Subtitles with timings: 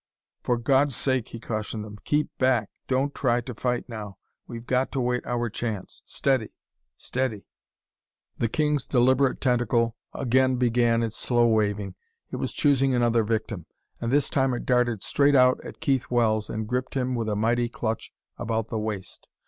[0.41, 2.71] "For God's sake," he cautioned them, "keep back.
[2.87, 6.01] Don't try to fight now; we've got to wait our chance!
[6.05, 6.49] Steady.
[6.97, 7.45] Steady...."
[8.37, 11.93] The king's deliberate tentacle again began its slow weaving.
[12.31, 13.67] It was choosing another victim.
[13.99, 17.35] And this time it darted straight out at Keith Wells and gripped him with a
[17.35, 19.27] mighty clutch about the waist.